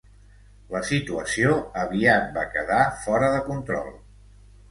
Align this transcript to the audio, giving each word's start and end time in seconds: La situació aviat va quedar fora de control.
La 0.75 0.79
situació 0.91 1.51
aviat 1.83 2.33
va 2.39 2.47
quedar 2.55 2.79
fora 3.05 3.31
de 3.35 3.45
control. 3.53 3.93